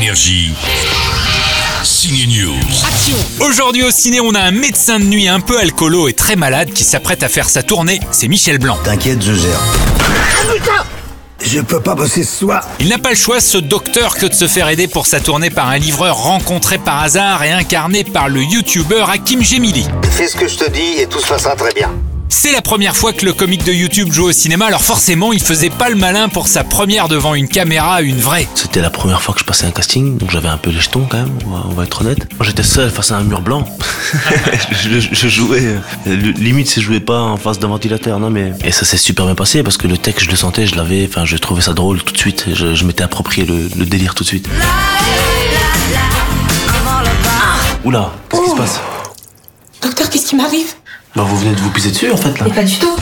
Énergie. 0.00 0.54
Signe 1.84 2.26
News. 2.26 3.44
Aujourd'hui 3.46 3.82
au 3.82 3.90
ciné, 3.90 4.18
on 4.18 4.34
a 4.34 4.40
un 4.40 4.50
médecin 4.50 4.98
de 4.98 5.04
nuit 5.04 5.28
un 5.28 5.40
peu 5.40 5.58
alcoolo 5.58 6.08
et 6.08 6.14
très 6.14 6.36
malade 6.36 6.70
qui 6.72 6.84
s'apprête 6.84 7.22
à 7.22 7.28
faire 7.28 7.50
sa 7.50 7.62
tournée, 7.62 8.00
c'est 8.10 8.26
Michel 8.26 8.58
Blanc. 8.58 8.78
T'inquiète, 8.82 9.22
je 9.22 9.34
gère. 9.34 9.60
Je 11.42 11.60
peux 11.60 11.80
pas 11.80 11.94
bosser 11.94 12.24
ce 12.24 12.38
soir. 12.38 12.66
Il 12.78 12.88
n'a 12.88 12.96
pas 12.96 13.10
le 13.10 13.14
choix, 13.14 13.40
ce 13.40 13.58
docteur, 13.58 14.16
que 14.16 14.24
de 14.24 14.32
se 14.32 14.48
faire 14.48 14.70
aider 14.70 14.88
pour 14.88 15.06
sa 15.06 15.20
tournée 15.20 15.50
par 15.50 15.68
un 15.68 15.76
livreur 15.76 16.16
rencontré 16.16 16.78
par 16.78 17.02
hasard 17.02 17.42
et 17.42 17.50
incarné 17.50 18.02
par 18.02 18.30
le 18.30 18.42
youtubeur 18.42 19.10
Hakim 19.10 19.44
Gemili. 19.44 19.86
Fais 20.10 20.28
ce 20.28 20.36
que 20.36 20.48
je 20.48 20.56
te 20.56 20.70
dis 20.70 20.98
et 20.98 21.08
tout 21.08 21.20
se 21.20 21.28
passera 21.28 21.56
très 21.56 21.74
bien. 21.74 21.90
C'est 22.32 22.52
la 22.52 22.62
première 22.62 22.96
fois 22.96 23.12
que 23.12 23.26
le 23.26 23.32
comique 23.32 23.64
de 23.64 23.72
YouTube 23.72 24.12
joue 24.12 24.26
au 24.28 24.32
cinéma, 24.32 24.66
alors 24.66 24.82
forcément, 24.82 25.32
il 25.32 25.42
faisait 25.42 25.68
pas 25.68 25.90
le 25.90 25.96
malin 25.96 26.28
pour 26.28 26.46
sa 26.46 26.62
première 26.62 27.08
devant 27.08 27.34
une 27.34 27.48
caméra, 27.48 28.02
une 28.02 28.20
vraie. 28.20 28.48
C'était 28.54 28.80
la 28.80 28.88
première 28.88 29.20
fois 29.20 29.34
que 29.34 29.40
je 29.40 29.44
passais 29.44 29.66
un 29.66 29.72
casting, 29.72 30.16
donc 30.16 30.30
j'avais 30.30 30.48
un 30.48 30.56
peu 30.56 30.70
les 30.70 30.80
jetons 30.80 31.06
quand 31.10 31.18
même, 31.18 31.36
on 31.46 31.50
va, 31.50 31.66
on 31.68 31.74
va 31.74 31.84
être 31.84 32.00
honnête. 32.00 32.18
Moi 32.38 32.46
j'étais 32.46 32.62
seul 32.62 32.88
face 32.90 33.10
à 33.10 33.16
un 33.16 33.24
mur 33.24 33.40
blanc. 33.42 33.64
je, 34.70 35.00
je 35.00 35.28
jouais, 35.28 35.74
euh, 36.06 36.32
limite 36.38 36.68
si 36.70 36.80
je 36.80 36.86
jouais 36.86 37.00
pas 37.00 37.20
en 37.20 37.36
face 37.36 37.58
d'un 37.58 37.68
ventilateur, 37.68 38.20
non 38.20 38.30
mais. 38.30 38.52
Et 38.64 38.70
ça 38.70 38.84
s'est 38.84 38.96
super 38.96 39.26
bien 39.26 39.34
passé 39.34 39.62
parce 39.64 39.76
que 39.76 39.88
le 39.88 39.98
texte, 39.98 40.24
je 40.26 40.30
le 40.30 40.36
sentais, 40.36 40.66
je 40.68 40.76
l'avais, 40.76 41.06
enfin 41.10 41.24
je 41.24 41.36
trouvais 41.36 41.62
ça 41.62 41.72
drôle 41.72 42.00
tout 42.02 42.12
de 42.12 42.18
suite, 42.18 42.46
je, 42.54 42.74
je 42.76 42.84
m'étais 42.84 43.02
approprié 43.02 43.44
le, 43.44 43.68
le 43.76 43.84
délire 43.84 44.14
tout 44.14 44.22
de 44.22 44.28
suite. 44.28 44.48
Oula, 47.84 48.12
qu'est-ce 48.30 48.42
qui 48.44 48.50
se 48.50 48.56
passe? 48.56 48.80
Docteur, 49.82 50.08
qu'est-ce 50.10 50.26
qui 50.28 50.36
m'arrive? 50.36 50.74
Bah 51.16 51.24
vous 51.26 51.36
venez 51.38 51.54
de 51.54 51.60
vous 51.60 51.70
pisser 51.70 51.90
dessus 51.90 52.10
en 52.10 52.16
fait 52.16 52.38
là. 52.38 52.46
Mais 52.48 52.54
pas 52.54 52.62
du 52.62 52.78
tout. 52.78 52.96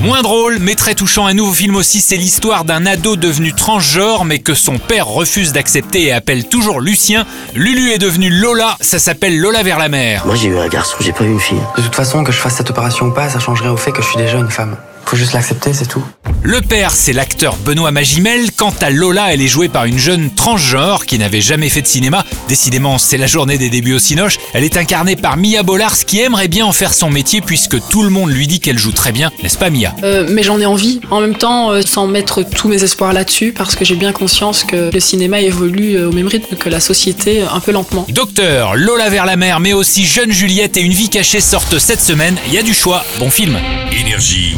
Moins 0.00 0.22
drôle, 0.22 0.58
mais 0.60 0.74
très 0.74 0.94
touchant, 0.94 1.26
un 1.26 1.34
nouveau 1.34 1.52
film 1.52 1.74
aussi, 1.76 2.00
c'est 2.00 2.16
l'histoire 2.16 2.64
d'un 2.64 2.86
ado 2.86 3.16
devenu 3.16 3.52
transgenre, 3.52 4.24
mais 4.24 4.38
que 4.38 4.54
son 4.54 4.78
père 4.78 5.06
refuse 5.06 5.52
d'accepter 5.52 6.04
et 6.04 6.12
appelle 6.12 6.48
toujours 6.48 6.80
Lucien. 6.80 7.26
Lulu 7.54 7.90
est 7.90 7.98
devenue 7.98 8.30
Lola, 8.30 8.76
ça 8.80 8.98
s'appelle 8.98 9.38
Lola 9.38 9.62
vers 9.62 9.78
la 9.78 9.88
mer. 9.88 10.24
Moi 10.26 10.34
j'ai 10.34 10.48
eu 10.48 10.58
un 10.58 10.68
garçon, 10.68 10.96
j'ai 11.00 11.12
pas 11.12 11.24
eu 11.24 11.30
une 11.30 11.40
fille. 11.40 11.60
De 11.76 11.82
toute 11.82 11.94
façon, 11.94 12.24
que 12.24 12.32
je 12.32 12.38
fasse 12.38 12.56
cette 12.56 12.70
opération 12.70 13.06
ou 13.06 13.10
pas, 13.12 13.28
ça 13.28 13.38
changerait 13.38 13.68
au 13.68 13.76
fait 13.76 13.92
que 13.92 14.02
je 14.02 14.06
suis 14.08 14.18
déjà 14.18 14.38
une 14.38 14.50
femme. 14.50 14.76
Faut 15.06 15.16
juste 15.16 15.34
l'accepter, 15.34 15.72
c'est 15.72 15.86
tout. 15.86 16.04
Le 16.42 16.60
père, 16.60 16.90
c'est 16.90 17.12
l'acteur 17.12 17.56
Benoît 17.56 17.92
Magimel. 17.92 18.50
Quant 18.52 18.74
à 18.80 18.90
Lola, 18.90 19.32
elle 19.32 19.40
est 19.40 19.48
jouée 19.48 19.68
par 19.68 19.84
une 19.84 19.98
jeune 19.98 20.30
transgenre 20.30 21.06
qui 21.06 21.16
n'avait 21.18 21.40
jamais 21.40 21.68
fait 21.68 21.82
de 21.82 21.86
cinéma. 21.86 22.24
Décidément, 22.48 22.98
c'est 22.98 23.16
la 23.16 23.28
journée 23.28 23.56
des 23.56 23.70
débuts 23.70 23.94
au 23.94 23.98
Cinoche. 24.00 24.38
Elle 24.52 24.64
est 24.64 24.76
incarnée 24.76 25.14
par 25.14 25.36
Mia 25.36 25.62
Bollars 25.62 25.96
qui 26.06 26.20
aimerait 26.20 26.48
bien 26.48 26.66
en 26.66 26.72
faire 26.72 26.92
son 26.92 27.08
métier 27.08 27.40
puisque 27.40 27.76
tout 27.88 28.02
le 28.02 28.10
monde 28.10 28.30
lui 28.30 28.48
dit 28.48 28.58
qu'elle 28.58 28.78
joue 28.78 28.90
très 28.90 29.12
bien, 29.12 29.30
n'est-ce 29.44 29.58
pas 29.58 29.70
Mia? 29.70 29.94
Euh, 30.02 30.26
mais 30.28 30.42
j'en 30.42 30.58
ai 30.60 30.66
envie. 30.66 31.00
En 31.10 31.20
même 31.20 31.36
temps, 31.36 31.70
euh, 31.70 31.82
sans 31.82 32.08
mettre 32.08 32.42
tous 32.42 32.66
mes 32.66 32.82
espoirs 32.82 33.12
là-dessus, 33.12 33.52
parce 33.52 33.76
que 33.76 33.84
j'ai 33.84 33.96
bien 33.96 34.12
conscience 34.12 34.64
que 34.64 34.90
le 34.92 35.00
cinéma 35.00 35.40
évolue 35.40 35.94
euh, 35.94 36.08
au 36.08 36.12
même 36.12 36.26
rythme 36.26 36.56
que 36.56 36.68
la 36.68 36.80
société, 36.80 37.42
un 37.42 37.60
peu 37.60 37.70
lentement. 37.70 38.06
Docteur, 38.08 38.74
Lola 38.74 39.08
vers 39.08 39.26
la 39.26 39.36
mer, 39.36 39.60
mais 39.60 39.72
aussi 39.72 40.04
Jeune 40.04 40.32
Juliette 40.32 40.76
et 40.76 40.80
Une 40.80 40.92
vie 40.92 41.10
cachée 41.10 41.40
sortent 41.40 41.78
cette 41.78 42.00
semaine. 42.00 42.36
Il 42.48 42.54
y 42.54 42.58
a 42.58 42.62
du 42.62 42.74
choix. 42.74 43.04
Bon 43.20 43.30
film. 43.30 43.56
Énergie. 43.96 44.54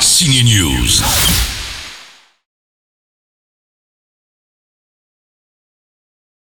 Signe 0.00 0.42
News. 0.42 1.47